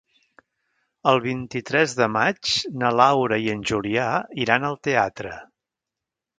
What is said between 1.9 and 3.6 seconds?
de maig na Laura i